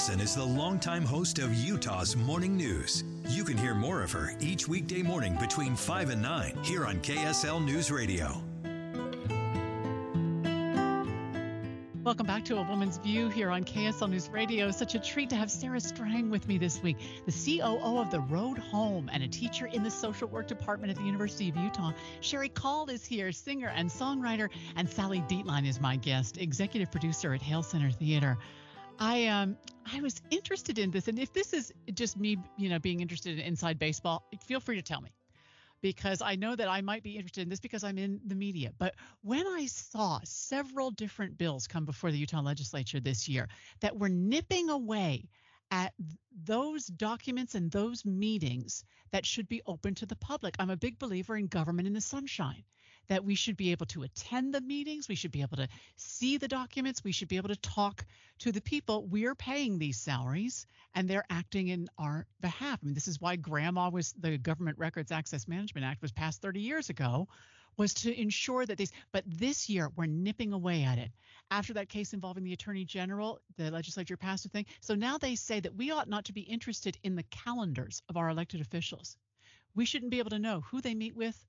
Dickson 0.00 0.20
is 0.22 0.34
the 0.34 0.42
longtime 0.42 1.04
host 1.04 1.38
of 1.38 1.52
Utah's 1.52 2.16
Morning 2.16 2.56
News. 2.56 3.04
You 3.28 3.44
can 3.44 3.58
hear 3.58 3.74
more 3.74 4.00
of 4.00 4.10
her 4.12 4.34
each 4.40 4.66
weekday 4.66 5.02
morning 5.02 5.36
between 5.36 5.76
5 5.76 6.08
and 6.08 6.22
9 6.22 6.56
here 6.62 6.86
on 6.86 7.00
KSL 7.00 7.62
News 7.62 7.90
Radio. 7.90 8.42
Welcome 12.02 12.26
back 12.26 12.46
to 12.46 12.56
A 12.56 12.62
Woman's 12.62 12.96
View 12.96 13.28
here 13.28 13.50
on 13.50 13.62
KSL 13.62 14.08
News 14.08 14.30
Radio. 14.30 14.70
Such 14.70 14.94
a 14.94 14.98
treat 14.98 15.28
to 15.28 15.36
have 15.36 15.50
Sarah 15.50 15.78
Strang 15.78 16.30
with 16.30 16.48
me 16.48 16.56
this 16.56 16.82
week, 16.82 16.96
the 17.26 17.58
COO 17.58 17.98
of 17.98 18.10
The 18.10 18.20
Road 18.20 18.56
Home 18.56 19.10
and 19.12 19.22
a 19.22 19.28
teacher 19.28 19.66
in 19.66 19.82
the 19.82 19.90
social 19.90 20.28
work 20.28 20.46
department 20.46 20.90
at 20.90 20.96
the 20.96 21.04
University 21.04 21.50
of 21.50 21.56
Utah. 21.56 21.92
Cherie 22.22 22.48
Call 22.48 22.88
is 22.88 23.04
here, 23.04 23.32
singer 23.32 23.70
and 23.76 23.90
songwriter, 23.90 24.48
and 24.76 24.88
Sally 24.88 25.22
Dietlein 25.28 25.68
is 25.68 25.78
my 25.78 25.96
guest, 25.96 26.38
executive 26.38 26.90
producer 26.90 27.34
at 27.34 27.42
Hale 27.42 27.62
Center 27.62 27.90
Theater. 27.90 28.38
I 29.00 29.26
um 29.26 29.56
I 29.92 30.00
was 30.00 30.20
interested 30.30 30.78
in 30.78 30.90
this, 30.90 31.08
and 31.08 31.18
if 31.18 31.32
this 31.32 31.52
is 31.52 31.72
just 31.94 32.18
me, 32.18 32.36
you 32.56 32.68
know, 32.68 32.78
being 32.78 33.00
interested 33.00 33.38
in 33.38 33.44
inside 33.44 33.78
baseball, 33.78 34.22
feel 34.46 34.60
free 34.60 34.76
to 34.76 34.82
tell 34.82 35.00
me 35.00 35.10
because 35.80 36.20
I 36.20 36.36
know 36.36 36.54
that 36.54 36.68
I 36.68 36.82
might 36.82 37.02
be 37.02 37.16
interested 37.16 37.40
in 37.42 37.48
this 37.48 37.60
because 37.60 37.82
I'm 37.82 37.96
in 37.96 38.20
the 38.26 38.34
media. 38.34 38.70
But 38.78 38.94
when 39.22 39.46
I 39.46 39.66
saw 39.66 40.20
several 40.24 40.90
different 40.90 41.38
bills 41.38 41.66
come 41.66 41.86
before 41.86 42.10
the 42.10 42.18
Utah 42.18 42.42
legislature 42.42 43.00
this 43.00 43.28
year 43.28 43.48
that 43.80 43.98
were 43.98 44.10
nipping 44.10 44.68
away 44.68 45.28
at 45.70 45.94
those 46.44 46.86
documents 46.86 47.54
and 47.54 47.70
those 47.70 48.04
meetings 48.04 48.84
that 49.12 49.24
should 49.24 49.48
be 49.48 49.62
open 49.66 49.94
to 49.94 50.06
the 50.06 50.16
public. 50.16 50.56
I'm 50.58 50.70
a 50.70 50.76
big 50.76 50.98
believer 50.98 51.36
in 51.36 51.46
government 51.46 51.86
in 51.86 51.94
the 51.94 52.00
sunshine, 52.00 52.64
that 53.08 53.24
we 53.24 53.34
should 53.34 53.56
be 53.56 53.72
able 53.72 53.86
to 53.86 54.02
attend 54.02 54.54
the 54.54 54.60
meetings, 54.60 55.08
we 55.08 55.14
should 55.14 55.32
be 55.32 55.42
able 55.42 55.56
to 55.56 55.68
see 55.96 56.36
the 56.36 56.48
documents, 56.48 57.02
we 57.02 57.12
should 57.12 57.28
be 57.28 57.36
able 57.36 57.48
to 57.48 57.56
talk 57.56 58.04
to 58.38 58.52
the 58.52 58.60
people. 58.60 59.06
We're 59.06 59.34
paying 59.34 59.78
these 59.78 59.98
salaries 59.98 60.66
and 60.94 61.08
they're 61.08 61.24
acting 61.30 61.68
in 61.68 61.88
our 61.98 62.26
behalf. 62.40 62.78
I 62.82 62.86
mean, 62.86 62.94
this 62.94 63.08
is 63.08 63.20
why 63.20 63.36
GRAMA 63.36 63.90
was 63.90 64.12
the 64.18 64.38
Government 64.38 64.78
Records 64.78 65.12
Access 65.12 65.48
Management 65.48 65.86
Act 65.86 66.02
was 66.02 66.12
passed 66.12 66.40
30 66.42 66.60
years 66.60 66.90
ago 66.90 67.28
was 67.76 67.94
to 67.94 68.20
ensure 68.20 68.66
that 68.66 68.76
these 68.76 68.92
but 69.12 69.24
this 69.26 69.68
year 69.68 69.90
we're 69.96 70.06
nipping 70.06 70.52
away 70.52 70.82
at 70.82 70.98
it 70.98 71.10
after 71.50 71.72
that 71.72 71.88
case 71.88 72.12
involving 72.12 72.44
the 72.44 72.52
attorney 72.52 72.84
general 72.84 73.40
the 73.56 73.70
legislature 73.70 74.16
passed 74.16 74.44
a 74.44 74.48
thing 74.48 74.66
so 74.80 74.94
now 74.94 75.16
they 75.16 75.34
say 75.34 75.60
that 75.60 75.74
we 75.76 75.90
ought 75.90 76.08
not 76.08 76.24
to 76.24 76.32
be 76.32 76.42
interested 76.42 76.98
in 77.02 77.14
the 77.14 77.22
calendars 77.24 78.02
of 78.08 78.16
our 78.16 78.28
elected 78.28 78.60
officials 78.60 79.16
we 79.74 79.84
shouldn't 79.84 80.10
be 80.10 80.18
able 80.18 80.30
to 80.30 80.38
know 80.38 80.60
who 80.60 80.80
they 80.80 80.94
meet 80.94 81.16
with 81.16 81.46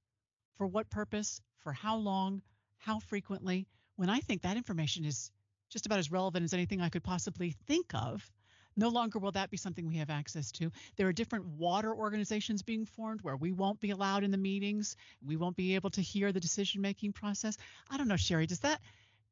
for 0.61 0.67
what 0.67 0.91
purpose 0.91 1.41
for 1.63 1.73
how 1.73 1.97
long 1.97 2.39
how 2.77 2.99
frequently 2.99 3.65
when 3.95 4.11
i 4.11 4.19
think 4.19 4.43
that 4.43 4.57
information 4.57 5.03
is 5.03 5.31
just 5.71 5.87
about 5.87 5.97
as 5.97 6.11
relevant 6.11 6.43
as 6.43 6.53
anything 6.53 6.79
i 6.79 6.89
could 6.89 7.03
possibly 7.03 7.55
think 7.65 7.87
of 7.95 8.29
no 8.77 8.89
longer 8.89 9.17
will 9.17 9.31
that 9.31 9.49
be 9.49 9.57
something 9.57 9.85
we 9.85 9.97
have 9.97 10.09
access 10.09 10.49
to. 10.49 10.71
There 10.95 11.05
are 11.05 11.11
different 11.11 11.45
water 11.45 11.93
organizations 11.93 12.61
being 12.61 12.85
formed 12.85 13.21
where 13.21 13.35
we 13.35 13.51
won't 13.51 13.81
be 13.81 13.91
allowed 13.91 14.23
in 14.23 14.31
the 14.31 14.37
meetings. 14.37 14.95
We 15.21 15.35
won't 15.35 15.57
be 15.57 15.75
able 15.75 15.89
to 15.89 16.01
hear 16.01 16.31
the 16.31 16.39
decision 16.39 16.81
making 16.81 17.11
process. 17.11 17.57
I 17.89 17.97
don't 17.97 18.07
know, 18.07 18.15
Cherie, 18.15 18.45
does 18.45 18.59
that 18.59 18.79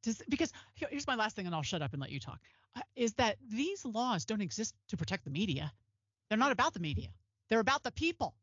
does 0.04 0.22
because 0.28 0.52
here's 0.76 1.08
my 1.08 1.16
last 1.16 1.38
thing 1.38 1.46
and 1.46 1.56
I'll 1.56 1.62
shut 1.62 1.82
up 1.82 1.94
and 1.94 2.02
let 2.02 2.12
you 2.12 2.20
talk. 2.20 2.40
Uh, 2.76 2.82
is 2.98 3.14
that 3.14 3.38
these 3.48 3.86
laws 3.86 4.26
don't 4.26 4.42
exist 4.42 4.76
to 4.90 4.98
protect 4.98 5.24
the 5.24 5.32
media. 5.32 5.72
They're 6.28 6.38
not 6.38 6.52
about 6.52 6.74
the 6.74 6.82
media. 6.82 7.08
They're 7.48 7.62
about 7.62 7.84
the 7.84 7.92
people. 7.92 8.36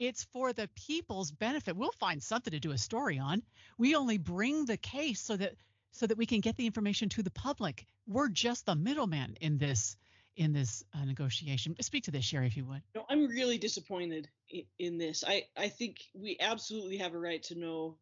It's 0.00 0.24
for 0.32 0.54
the 0.54 0.66
people's 0.74 1.30
benefit. 1.30 1.76
We'll 1.76 1.92
find 1.92 2.22
something 2.22 2.52
to 2.52 2.58
do 2.58 2.72
a 2.72 2.78
story 2.78 3.18
on. 3.18 3.42
We 3.76 3.94
only 3.94 4.16
bring 4.16 4.64
the 4.64 4.78
case 4.78 5.20
so 5.20 5.36
that 5.36 5.54
so 5.92 6.06
that 6.06 6.16
we 6.16 6.24
can 6.24 6.40
get 6.40 6.56
the 6.56 6.64
information 6.64 7.10
to 7.10 7.22
the 7.22 7.30
public. 7.30 7.86
We're 8.08 8.30
just 8.30 8.64
the 8.64 8.74
middleman 8.74 9.36
in 9.42 9.58
this 9.58 9.98
in 10.36 10.54
this 10.54 10.82
uh, 10.94 11.04
negotiation. 11.04 11.76
Speak 11.82 12.04
to 12.04 12.10
this, 12.12 12.24
Cherie, 12.24 12.46
if 12.46 12.56
you 12.56 12.64
would. 12.64 12.80
No, 12.94 13.04
I'm 13.10 13.26
really 13.26 13.58
disappointed 13.58 14.26
in, 14.48 14.62
in 14.78 14.96
this. 14.96 15.22
I, 15.26 15.44
I 15.54 15.68
think 15.68 15.98
we 16.14 16.38
absolutely 16.40 16.96
have 16.96 17.12
a 17.12 17.18
right 17.18 17.42
to 17.44 17.54
know 17.58 17.98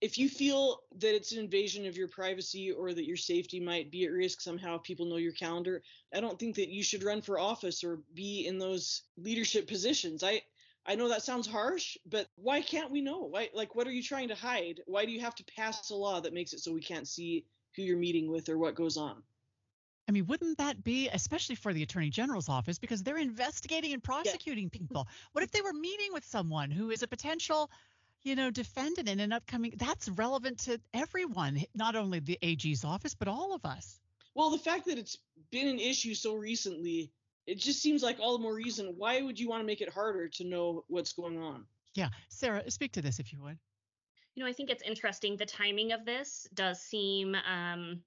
if 0.00 0.18
you 0.18 0.28
feel 0.28 0.80
that 0.98 1.14
it's 1.14 1.32
an 1.32 1.38
invasion 1.38 1.86
of 1.86 1.96
your 1.96 2.08
privacy 2.08 2.72
or 2.72 2.92
that 2.92 3.06
your 3.06 3.16
safety 3.16 3.60
might 3.60 3.90
be 3.90 4.04
at 4.04 4.10
risk 4.10 4.40
somehow 4.40 4.76
if 4.76 4.82
people 4.82 5.06
know 5.06 5.16
your 5.16 5.32
calendar 5.32 5.82
i 6.14 6.20
don't 6.20 6.38
think 6.38 6.56
that 6.56 6.68
you 6.68 6.82
should 6.82 7.02
run 7.02 7.22
for 7.22 7.38
office 7.38 7.82
or 7.82 8.00
be 8.12 8.46
in 8.46 8.58
those 8.58 9.02
leadership 9.16 9.66
positions 9.66 10.22
i 10.22 10.42
i 10.86 10.94
know 10.94 11.08
that 11.08 11.22
sounds 11.22 11.46
harsh 11.46 11.96
but 12.06 12.28
why 12.36 12.60
can't 12.60 12.90
we 12.90 13.00
know 13.00 13.20
why 13.24 13.48
like 13.54 13.74
what 13.74 13.86
are 13.86 13.92
you 13.92 14.02
trying 14.02 14.28
to 14.28 14.34
hide 14.34 14.80
why 14.86 15.04
do 15.04 15.12
you 15.12 15.20
have 15.20 15.34
to 15.34 15.44
pass 15.56 15.90
a 15.90 15.94
law 15.94 16.20
that 16.20 16.34
makes 16.34 16.52
it 16.52 16.60
so 16.60 16.72
we 16.72 16.80
can't 16.80 17.08
see 17.08 17.44
who 17.76 17.82
you're 17.82 17.98
meeting 17.98 18.30
with 18.30 18.48
or 18.48 18.58
what 18.58 18.74
goes 18.74 18.96
on 18.96 19.22
I 20.06 20.12
mean, 20.12 20.26
wouldn't 20.26 20.58
that 20.58 20.84
be, 20.84 21.08
especially 21.08 21.54
for 21.54 21.72
the 21.72 21.82
attorney 21.82 22.10
general's 22.10 22.48
office, 22.48 22.78
because 22.78 23.02
they're 23.02 23.16
investigating 23.16 23.92
and 23.92 24.02
prosecuting 24.02 24.64
yeah. 24.64 24.78
people? 24.78 25.08
What 25.32 25.44
if 25.44 25.50
they 25.50 25.62
were 25.62 25.72
meeting 25.72 26.12
with 26.12 26.24
someone 26.24 26.70
who 26.70 26.90
is 26.90 27.02
a 27.02 27.08
potential, 27.08 27.70
you 28.22 28.36
know, 28.36 28.50
defendant 28.50 29.08
in 29.08 29.20
an 29.20 29.32
upcoming? 29.32 29.72
That's 29.76 30.08
relevant 30.10 30.58
to 30.60 30.78
everyone, 30.92 31.64
not 31.74 31.96
only 31.96 32.18
the 32.18 32.38
AG's 32.42 32.84
office, 32.84 33.14
but 33.14 33.28
all 33.28 33.54
of 33.54 33.64
us. 33.64 33.98
Well, 34.34 34.50
the 34.50 34.58
fact 34.58 34.86
that 34.86 34.98
it's 34.98 35.16
been 35.50 35.68
an 35.68 35.78
issue 35.78 36.14
so 36.14 36.34
recently, 36.34 37.10
it 37.46 37.58
just 37.58 37.82
seems 37.82 38.02
like 38.02 38.18
all 38.20 38.36
the 38.36 38.42
more 38.42 38.54
reason. 38.54 38.94
Why 38.96 39.22
would 39.22 39.38
you 39.38 39.48
want 39.48 39.62
to 39.62 39.66
make 39.66 39.80
it 39.80 39.92
harder 39.92 40.28
to 40.28 40.44
know 40.44 40.84
what's 40.88 41.12
going 41.12 41.38
on? 41.38 41.64
Yeah, 41.94 42.08
Sarah, 42.28 42.68
speak 42.70 42.92
to 42.92 43.02
this 43.02 43.18
if 43.18 43.32
you 43.32 43.40
would. 43.42 43.58
You 44.34 44.42
know, 44.42 44.48
I 44.48 44.52
think 44.52 44.70
it's 44.70 44.82
interesting. 44.82 45.36
The 45.36 45.46
timing 45.46 45.92
of 45.92 46.04
this 46.04 46.48
does 46.54 46.80
seem 46.80 47.36
um, 47.36 48.00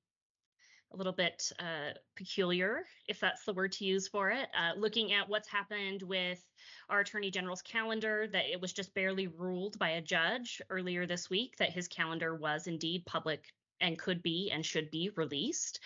a 0.92 0.98
little 0.98 1.14
bit 1.14 1.52
uh, 1.59 1.94
peculiar, 2.16 2.84
if 3.08 3.20
that's 3.20 3.46
the 3.46 3.53
word 3.53 3.72
to 3.74 3.86
use 3.86 4.08
for 4.08 4.30
it. 4.30 4.50
Uh, 4.58 4.78
looking 4.78 5.14
at 5.14 5.30
what's 5.30 5.48
happened 5.48 6.02
with 6.02 6.44
our 6.90 7.00
Attorney 7.00 7.31
General's 7.31 7.62
calendar, 7.62 8.28
that 8.31 8.52
it 8.52 8.59
was 8.59 8.74
just 8.74 8.94
barely 8.94 9.28
ruled 9.28 9.80
by 9.80 9.92
a 9.92 10.02
judge 10.02 10.62
earlier 10.69 11.06
this 11.06 11.30
week 11.30 11.56
that 11.58 11.72
his 11.72 11.88
calendar 11.88 12.36
was 12.36 12.68
indeed 12.68 13.06
public 13.06 13.54
and 13.82 14.00
could 14.00 14.22
be 14.24 14.52
and 14.54 14.66
should 14.66 14.90
be 14.92 15.12
released. 15.16 15.80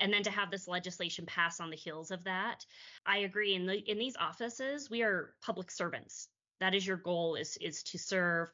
And 0.00 0.12
then 0.12 0.22
to 0.24 0.30
have 0.30 0.50
this 0.50 0.68
legislation 0.68 1.26
pass 1.26 1.60
on 1.60 1.70
the 1.70 1.76
heels 1.76 2.10
of 2.10 2.24
that 2.24 2.64
i 3.06 3.18
agree. 3.18 3.54
In 3.54 3.66
the 3.66 3.78
in 3.90 3.98
these 3.98 4.16
offices 4.16 4.90
we 4.90 5.02
are 5.02 5.34
public 5.42 5.70
servants. 5.70 6.28
That 6.60 6.74
is 6.74 6.86
your 6.86 6.96
goal 6.96 7.36
is 7.36 7.56
is 7.60 7.82
to 7.84 7.98
serve 7.98 8.50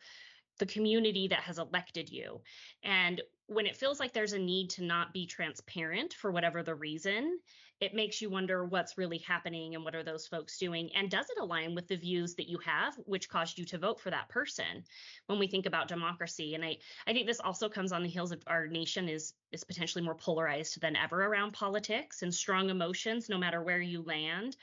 the 0.59 0.67
community 0.67 1.29
that 1.29 1.41
has 1.41 1.59
elected 1.59 2.11
you. 2.11 2.41
And 2.83 3.21
when 3.53 3.67
it 3.67 3.77
feels 3.77 4.01
like 4.01 4.13
there's 4.13 4.33
a 4.33 4.39
need 4.39 4.71
to 4.71 4.85
not 4.85 5.13
be 5.13 5.27
transparent 5.27 6.15
for 6.15 6.31
whatever 6.31 6.63
the 6.63 6.75
reason, 6.75 7.39
it 7.81 7.95
makes 7.95 8.23
you 8.23 8.31
wonder 8.31 8.65
what's 8.65 8.97
really 8.97 9.19
happening 9.19 9.75
and 9.75 9.85
what 9.85 9.97
are 9.97 10.05
those 10.05 10.29
folks 10.29 10.57
doing? 10.57 10.91
And 10.95 11.11
does 11.11 11.29
it 11.29 11.41
align 11.41 11.75
with 11.75 11.89
the 11.89 11.97
views 11.97 12.37
that 12.37 12.49
you 12.49 12.59
have 12.59 12.95
which 13.07 13.29
caused 13.29 13.59
you 13.59 13.65
to 13.67 13.79
vote 13.79 14.01
for 14.01 14.11
that 14.11 14.29
person? 14.29 14.85
When 15.27 15.41
we 15.41 15.49
think 15.49 15.67
about 15.67 15.89
democracy 15.89 16.55
and 16.55 16.65
I 16.65 16.79
I 17.07 17.13
think 17.13 17.27
this 17.27 17.41
also 17.41 17.69
comes 17.69 17.91
on 17.91 18.03
the 18.03 18.09
heels 18.09 18.31
of 18.31 18.43
our 18.47 18.69
nation 18.69 19.09
is 19.09 19.35
is 19.51 19.65
potentially 19.65 20.05
more 20.05 20.15
polarized 20.15 20.81
than 20.81 20.95
ever 20.95 21.25
around 21.25 21.55
politics 21.55 22.23
and 22.23 22.33
strong 22.33 22.71
emotions 22.71 23.29
no 23.29 23.37
matter 23.37 23.63
where 23.63 23.81
you 23.81 24.03
land 24.03 24.57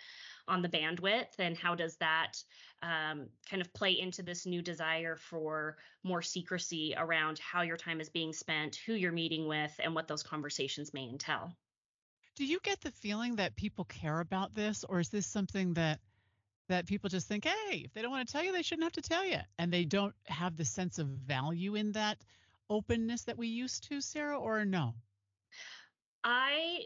on 0.49 0.61
the 0.61 0.69
bandwidth 0.69 1.37
and 1.37 1.57
how 1.57 1.75
does 1.75 1.95
that 1.97 2.33
um, 2.81 3.27
kind 3.49 3.61
of 3.61 3.73
play 3.73 3.99
into 3.99 4.23
this 4.23 4.45
new 4.45 4.61
desire 4.61 5.15
for 5.15 5.77
more 6.03 6.21
secrecy 6.21 6.93
around 6.97 7.39
how 7.39 7.61
your 7.61 7.77
time 7.77 8.01
is 8.01 8.09
being 8.09 8.33
spent, 8.33 8.77
who 8.85 8.93
you're 8.93 9.11
meeting 9.11 9.47
with, 9.47 9.71
and 9.83 9.93
what 9.93 10.07
those 10.07 10.23
conversations 10.23 10.93
may 10.93 11.07
entail. 11.07 11.53
Do 12.35 12.45
you 12.45 12.59
get 12.63 12.81
the 12.81 12.91
feeling 12.91 13.35
that 13.35 13.55
people 13.55 13.85
care 13.85 14.19
about 14.19 14.53
this, 14.53 14.83
or 14.87 14.99
is 14.99 15.09
this 15.09 15.27
something 15.27 15.73
that 15.73 15.99
that 16.69 16.85
people 16.85 17.09
just 17.09 17.27
think, 17.27 17.45
hey, 17.45 17.81
if 17.83 17.93
they 17.93 18.01
don't 18.01 18.11
want 18.11 18.27
to 18.27 18.31
tell 18.31 18.43
you, 18.43 18.51
they 18.51 18.61
shouldn't 18.61 18.83
have 18.83 18.93
to 18.93 19.01
tell 19.01 19.25
you, 19.25 19.39
and 19.57 19.73
they 19.73 19.85
don't 19.85 20.13
have 20.25 20.55
the 20.55 20.63
sense 20.63 20.99
of 20.99 21.07
value 21.07 21.75
in 21.75 21.91
that 21.93 22.19
openness 22.69 23.23
that 23.23 23.37
we 23.37 23.47
used 23.47 23.89
to, 23.89 23.99
Sarah, 23.99 24.39
or 24.39 24.63
no? 24.65 24.93
I 26.23 26.81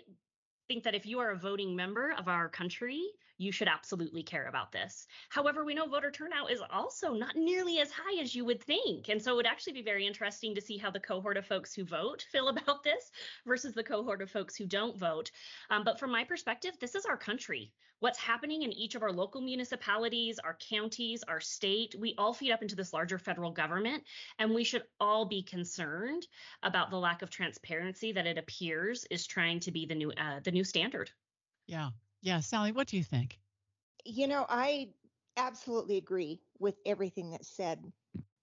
think 0.67 0.83
that 0.83 0.95
if 0.95 1.05
you 1.05 1.19
are 1.19 1.31
a 1.31 1.37
voting 1.37 1.75
member 1.75 2.15
of 2.17 2.27
our 2.27 2.47
country, 2.47 3.01
you 3.43 3.51
should 3.51 3.67
absolutely 3.67 4.23
care 4.23 4.45
about 4.45 4.71
this. 4.71 5.05
However, 5.29 5.65
we 5.65 5.73
know 5.73 5.87
voter 5.87 6.11
turnout 6.11 6.51
is 6.51 6.61
also 6.69 7.13
not 7.13 7.35
nearly 7.35 7.79
as 7.79 7.91
high 7.91 8.21
as 8.21 8.33
you 8.33 8.45
would 8.45 8.63
think. 8.63 9.09
And 9.09 9.21
so 9.21 9.33
it 9.33 9.35
would 9.35 9.45
actually 9.45 9.73
be 9.73 9.81
very 9.81 10.07
interesting 10.07 10.55
to 10.55 10.61
see 10.61 10.77
how 10.77 10.89
the 10.89 10.99
cohort 10.99 11.37
of 11.37 11.45
folks 11.45 11.75
who 11.75 11.83
vote 11.83 12.25
feel 12.31 12.47
about 12.47 12.83
this 12.83 13.11
versus 13.45 13.73
the 13.73 13.83
cohort 13.83 14.21
of 14.21 14.31
folks 14.31 14.55
who 14.55 14.65
don't 14.65 14.97
vote. 14.97 15.31
Um, 15.69 15.83
but 15.83 15.99
from 15.99 16.11
my 16.11 16.23
perspective, 16.23 16.73
this 16.79 16.95
is 16.95 17.05
our 17.05 17.17
country. 17.17 17.73
What's 17.99 18.19
happening 18.19 18.63
in 18.63 18.73
each 18.73 18.95
of 18.95 19.03
our 19.03 19.13
local 19.13 19.39
municipalities, 19.39 20.37
our 20.37 20.57
counties, 20.69 21.23
our 21.23 21.39
state, 21.39 21.95
we 21.97 22.15
all 22.17 22.33
feed 22.33 22.51
up 22.51 22.61
into 22.61 22.75
this 22.75 22.91
larger 22.91 23.17
federal 23.17 23.51
government. 23.51 24.03
And 24.39 24.53
we 24.53 24.65
should 24.65 24.83
all 24.99 25.25
be 25.25 25.41
concerned 25.41 26.27
about 26.63 26.89
the 26.89 26.97
lack 26.97 27.21
of 27.21 27.29
transparency 27.29 28.11
that 28.11 28.27
it 28.27 28.37
appears 28.37 29.05
is 29.09 29.25
trying 29.25 29.61
to 29.61 29.71
be 29.71 29.85
the 29.85 29.95
new 29.95 30.11
uh, 30.11 30.41
the 30.43 30.51
new 30.51 30.65
standard. 30.65 31.11
Yeah. 31.65 31.91
Yeah, 32.23 32.39
Sally, 32.39 32.71
what 32.71 32.87
do 32.87 32.95
you 32.95 33.03
think? 33.03 33.37
You 34.05 34.27
know, 34.27 34.45
I 34.47 34.87
absolutely 35.35 35.97
agree 35.97 36.39
with 36.57 36.75
everything 36.85 37.29
that's 37.31 37.49
said. 37.49 37.91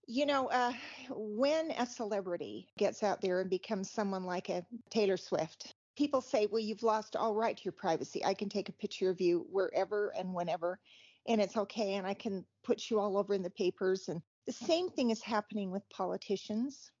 You 0.05 0.27
know, 0.27 0.47
uh, 0.49 0.73
when 1.09 1.71
a 1.71 1.87
celebrity 1.87 2.67
gets 2.77 3.01
out 3.01 3.21
there 3.21 3.41
and 3.41 3.49
becomes 3.49 3.89
someone 3.89 4.23
like 4.23 4.49
a 4.49 4.63
Taylor 4.91 5.17
Swift, 5.17 5.73
people 5.97 6.21
say, 6.21 6.47
well, 6.51 6.61
you've 6.61 6.83
lost 6.83 7.15
all 7.15 7.33
right 7.33 7.57
to 7.57 7.63
your 7.63 7.71
privacy. 7.71 8.23
I 8.23 8.35
can 8.35 8.49
take 8.49 8.69
a 8.69 8.73
picture 8.73 9.09
of 9.09 9.19
you 9.19 9.47
wherever 9.49 10.13
and 10.15 10.31
whenever, 10.31 10.79
and 11.27 11.41
it's 11.41 11.57
okay. 11.57 11.95
And 11.95 12.05
I 12.05 12.13
can 12.13 12.45
put 12.63 12.91
you 12.91 12.99
all 12.99 13.17
over 13.17 13.33
in 13.33 13.41
the 13.41 13.49
papers. 13.49 14.09
And 14.09 14.21
the 14.45 14.53
same 14.53 14.89
thing 14.89 15.09
is 15.09 15.23
happening 15.23 15.71
with 15.71 15.89
politicians. 15.89 16.91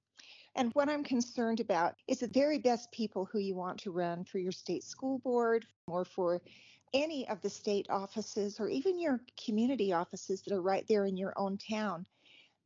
And 0.55 0.73
what 0.73 0.89
I'm 0.89 1.03
concerned 1.03 1.59
about 1.59 1.95
is 2.07 2.19
the 2.19 2.27
very 2.27 2.57
best 2.57 2.91
people 2.91 3.25
who 3.31 3.39
you 3.39 3.55
want 3.55 3.79
to 3.81 3.91
run 3.91 4.25
for 4.25 4.39
your 4.39 4.51
state 4.51 4.83
school 4.83 5.19
board 5.19 5.65
or 5.87 6.03
for 6.03 6.41
any 6.93 7.27
of 7.29 7.41
the 7.41 7.49
state 7.49 7.87
offices 7.89 8.59
or 8.59 8.67
even 8.69 8.99
your 8.99 9.21
community 9.43 9.93
offices 9.93 10.41
that 10.41 10.53
are 10.53 10.61
right 10.61 10.85
there 10.87 11.05
in 11.05 11.17
your 11.17 11.33
own 11.37 11.57
town. 11.57 12.05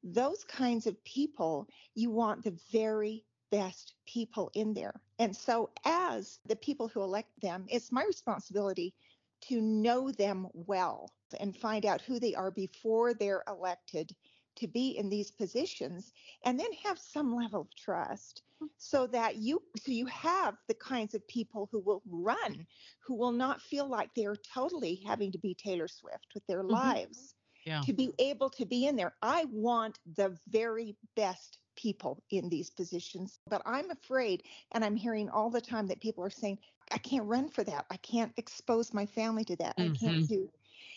Those 0.04 0.44
kinds 0.44 0.88
of 0.88 1.04
people, 1.04 1.68
you 1.96 2.12
want 2.12 2.44
the 2.44 2.58
very 2.72 3.24
best 3.52 3.94
people 4.06 4.52
in 4.54 4.74
there. 4.74 5.02
And 5.20 5.36
so, 5.36 5.70
as 5.86 6.40
the 6.46 6.56
people 6.56 6.88
who 6.88 7.02
elect 7.02 7.30
them, 7.42 7.66
it's 7.70 7.92
my 7.92 8.04
responsibility 8.04 8.94
to 9.42 9.62
know 9.62 10.12
them 10.12 10.48
well 10.54 11.10
and 11.40 11.56
find 11.56 11.86
out 11.86 12.02
who 12.02 12.20
they 12.20 12.34
are 12.36 12.52
before 12.52 13.14
they're 13.14 13.44
elected 13.48 14.16
to 14.56 14.68
be 14.68 14.98
in 14.98 15.10
these 15.10 15.32
positions 15.32 16.12
and 16.44 16.60
then 16.60 16.72
have 16.84 16.98
some 17.00 17.36
level 17.36 17.62
of 17.62 17.76
trust 17.76 18.42
so 18.78 19.08
that 19.08 19.38
you 19.38 19.62
so 19.78 19.92
you 19.92 20.06
have 20.06 20.56
the 20.68 20.74
kinds 20.74 21.14
of 21.14 21.28
people 21.28 21.68
who 21.72 21.80
will 21.80 22.02
run 22.10 22.66
who 23.06 23.16
will 23.16 23.32
not 23.32 23.62
feel 23.62 23.88
like 23.88 24.10
they're 24.16 24.38
totally 24.54 25.02
having 25.06 25.32
to 25.32 25.38
be 25.38 25.54
Taylor 25.54 25.88
Swift 25.88 26.28
with 26.34 26.46
their 26.48 26.64
mm-hmm. 26.64 26.74
lives 26.74 27.36
yeah. 27.66 27.82
to 27.82 27.94
be 27.94 28.14
able 28.20 28.50
to 28.52 28.66
be 28.66 28.88
in 28.88 28.96
there 28.96 29.14
I 29.22 29.46
want 29.52 30.00
the 30.16 30.38
very 30.48 30.96
best 31.16 31.58
people 31.76 32.24
in 32.32 32.48
these 32.50 32.70
positions 32.70 33.40
but 33.50 33.62
I'm 33.66 33.92
afraid 33.92 34.44
and 34.72 34.86
I'm 34.86 34.96
hearing 34.96 35.30
all 35.30 35.50
the 35.50 35.62
time 35.62 35.88
that 35.88 36.00
people 36.00 36.24
are 36.24 36.30
saying 36.30 36.58
I 36.92 36.98
can't 36.98 37.26
run 37.26 37.50
for 37.50 37.64
that 37.66 37.86
I 37.92 37.98
can't 37.98 38.32
expose 38.38 38.94
my 38.94 39.06
family 39.06 39.44
to 39.46 39.56
that 39.58 39.78
mm-hmm. 39.78 39.94
I 39.94 39.98
can't 39.98 40.18
mm-hmm. 40.24 40.34
do 40.34 40.50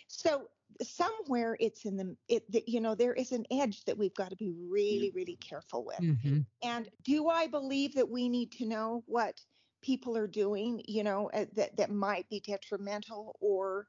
so 0.07 0.49
somewhere 0.83 1.57
it's 1.61 1.85
in 1.85 1.97
the 1.97 2.17
it 2.29 2.45
you 2.67 2.81
know 2.81 2.95
there 2.95 3.15
is 3.15 3.33
an 3.33 3.45
edge 3.51 3.85
that 3.85 3.99
we've 3.99 4.15
got 4.15 4.31
to 4.31 4.37
be 4.37 4.53
really 4.69 5.11
really 5.15 5.37
careful 5.37 5.85
with. 5.85 6.01
Mm-hmm. 6.01 6.41
and 6.63 6.89
do 7.05 7.29
i 7.29 7.47
believe 7.47 7.95
that 7.95 8.09
we 8.09 8.29
need 8.29 8.53
to 8.53 8.67
know 8.67 9.03
what 9.07 9.41
people 9.83 10.17
are 10.17 10.27
doing 10.27 10.83
you 10.87 11.03
know 11.05 11.31
uh, 11.35 11.47
that 11.55 11.77
that 11.77 11.91
might 11.91 12.29
be 12.29 12.41
detrimental 12.41 13.37
or 13.41 13.87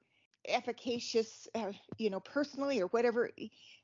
efficacious 0.47 1.47
uh, 1.56 1.71
you 1.97 2.09
know 2.09 2.19
personally 2.19 2.80
or 2.81 2.88
whatever? 2.88 3.30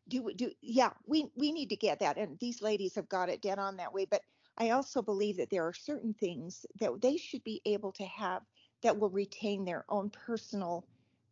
Do 0.08 0.32
do 0.36 0.52
yeah 0.62 0.92
we 1.06 1.26
we 1.36 1.52
need 1.52 1.70
to 1.70 1.76
get 1.76 2.00
that 2.00 2.18
and 2.18 2.38
these 2.40 2.62
ladies 2.62 2.96
have 2.96 3.10
got 3.10 3.30
it 3.30 3.42
dead 3.42 3.60
on 3.60 3.78
that 3.78 3.94
way. 3.94 4.06
But 4.06 4.22
i 4.58 4.70
also 4.70 5.02
believe 5.02 5.38
that 5.38 5.50
there 5.50 5.68
are 5.68 5.74
certain 5.74 6.14
things 6.14 6.66
that 6.80 7.02
they 7.02 7.18
should 7.18 7.44
be 7.44 7.62
able 7.66 7.92
to 7.94 8.06
have 8.06 8.42
that 8.84 8.98
will 8.98 9.10
retain 9.10 9.66
their 9.66 9.84
own 9.90 10.10
personal 10.10 10.86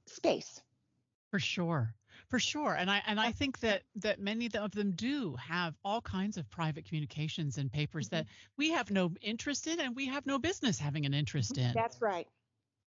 space 0.06 0.62
for 1.33 1.39
sure. 1.39 1.95
For 2.27 2.38
sure. 2.38 2.75
And 2.75 2.91
I 2.91 3.01
and 3.07 3.19
I 3.19 3.31
think 3.31 3.59
that 3.62 3.81
that 3.95 4.19
many 4.19 4.47
of 4.53 4.71
them 4.71 4.91
do 4.91 5.35
have 5.38 5.74
all 5.83 6.00
kinds 6.00 6.38
of 6.38 6.47
private 6.51 6.85
communications 6.85 7.57
and 7.57 7.71
papers 7.71 8.09
mm-hmm. 8.09 8.18
that 8.18 8.27
we 8.56 8.69
have 8.69 8.91
no 8.91 9.12
interest 9.19 9.65
in 9.65 9.80
and 9.80 9.95
we 9.95 10.06
have 10.06 10.27
no 10.27 10.38
business 10.38 10.77
having 10.77 11.07
an 11.07 11.15
interest 11.15 11.57
in. 11.57 11.71
That's 11.74 12.00
right. 12.03 12.27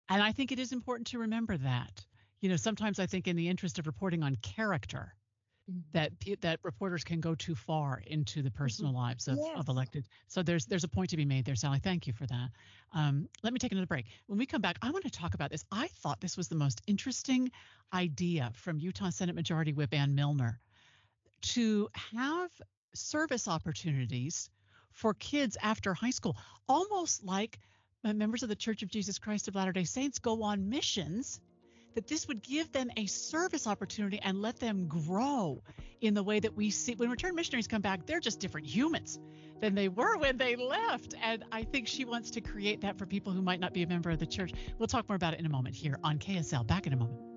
And 0.09 0.23
I 0.23 0.31
think 0.31 0.53
it 0.53 0.61
is 0.61 0.71
important 0.71 1.09
to 1.09 1.19
remember 1.19 1.57
that. 1.57 2.07
You 2.41 2.49
know, 2.49 2.55
sometimes 2.55 3.01
I 3.01 3.07
think 3.07 3.27
in 3.27 3.35
the 3.35 3.49
interest 3.49 3.81
of 3.81 3.89
reporting 3.89 4.23
on 4.23 4.37
character. 4.37 5.13
That 5.93 6.13
that 6.43 6.61
reporters 6.63 7.03
can 7.03 7.21
go 7.21 7.35
too 7.35 7.57
far 7.57 8.01
into 8.07 8.41
the 8.41 8.53
personal 8.53 8.93
mm-hmm. 8.93 9.01
lives 9.01 9.27
of, 9.27 9.37
yes. 9.37 9.59
of 9.59 9.69
elected. 9.69 10.07
So 10.29 10.43
there's 10.43 10.65
there's 10.67 10.85
a 10.85 10.89
point 10.89 11.11
to 11.11 11.17
be 11.17 11.25
made 11.25 11.45
there, 11.45 11.57
Sally. 11.57 11.81
Thank 11.81 12.07
you 12.07 12.13
for 12.13 12.25
that. 12.27 12.51
Um, 12.93 13.29
let 13.43 13.53
me 13.53 13.59
take 13.59 13.73
another 13.73 13.87
break. 13.87 14.07
When 14.27 14.39
we 14.39 14.47
come 14.47 14.61
back, 14.61 14.79
I 14.81 14.91
want 14.91 15.05
to 15.05 15.11
talk 15.11 15.35
about 15.35 15.51
this. 15.51 15.65
I 15.73 15.89
thought 15.89 16.21
this 16.21 16.37
was 16.37 16.47
the 16.47 16.55
most 16.55 16.83
interesting 16.87 17.51
idea 17.93 18.53
from 18.55 18.79
Utah 18.79 19.11
Senate 19.11 19.35
Majority 19.35 19.73
Whip 19.73 19.93
Ann 19.93 20.15
Millner 20.15 20.61
to 21.43 21.89
have 22.13 22.51
service 22.95 23.49
opportunities 23.49 24.51
for 24.93 25.15
kids 25.15 25.57
after 25.63 25.95
high 25.95 26.11
school, 26.11 26.37
almost 26.69 27.25
like 27.25 27.59
members 28.05 28.45
of 28.45 28.49
the 28.49 28.57
Church 28.57 28.83
of 28.83 28.89
Jesus 28.89 29.19
Christ 29.19 29.49
of 29.49 29.57
Latter-day 29.57 29.85
Saints 29.85 30.21
go 30.21 30.43
on 30.43 30.69
missions 30.69 31.41
that 31.97 32.07
this 32.07 32.29
would 32.29 32.43
give 32.43 32.71
them 32.71 32.91
a 32.97 33.07
service 33.07 33.67
opportunity 33.67 34.21
and 34.23 34.41
let 34.41 34.61
them 34.61 34.87
grow 34.87 35.63
in 36.03 36.15
the 36.15 36.23
way 36.23 36.39
that 36.39 36.55
we 36.55 36.71
see 36.71 36.95
when 36.95 37.11
returned 37.11 37.35
missionaries 37.35 37.67
come 37.67 37.81
back, 37.81 38.07
they're 38.07 38.21
just 38.21 38.39
different 38.39 38.67
humans 38.67 39.19
than 39.61 39.75
they 39.75 39.89
were 39.89 40.19
when 40.19 40.37
they 40.37 40.57
left. 40.57 41.15
And 41.23 41.43
I 41.51 41.63
think 41.65 41.89
she 41.89 42.05
wants 42.05 42.31
to 42.33 42.43
create 42.43 42.83
that 42.83 42.99
for 42.99 43.07
people 43.07 43.33
who 43.33 43.41
might 43.43 43.61
not 43.61 43.73
be 43.73 43.83
a 43.83 43.87
member 43.87 44.11
of 44.11 44.19
the 44.19 44.27
church. 44.27 44.53
We'll 44.79 44.89
talk 44.89 45.09
more 45.09 45.17
about 45.17 45.33
it 45.33 45.41
in 45.41 45.47
a 45.47 45.51
moment 45.51 45.75
here 45.75 45.99
on 46.05 46.19
KSL. 46.19 46.67
Back 46.67 46.87
in 46.87 46.93
a 46.93 46.97
moment. 46.97 47.36